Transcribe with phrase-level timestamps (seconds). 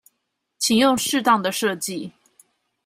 [0.57, 2.13] 請用適當的設計